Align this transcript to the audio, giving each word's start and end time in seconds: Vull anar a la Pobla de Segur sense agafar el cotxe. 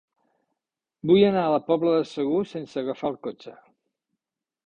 Vull 1.09 1.25
anar 1.27 1.43
a 1.49 1.51
la 1.55 1.59
Pobla 1.67 1.93
de 1.97 2.07
Segur 2.13 2.41
sense 2.53 2.81
agafar 2.83 3.11
el 3.13 3.19
cotxe. 3.27 3.53